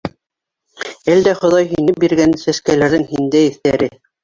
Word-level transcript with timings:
Әлдә 1.15 1.35
Хоҙай 1.41 1.69
һине 1.75 1.95
биргән, 2.05 2.35
Сәскәләрҙең 2.47 3.07
һиндә 3.13 3.45
еҫтәре. 3.47 3.95